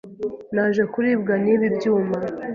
[0.53, 2.17] Naje kuribwa n’ibi byuma,